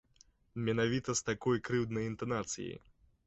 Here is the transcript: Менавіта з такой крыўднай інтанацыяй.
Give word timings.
Менавіта 0.69 1.15
з 1.19 1.27
такой 1.27 1.61
крыўднай 1.69 2.09
інтанацыяй. 2.13 2.81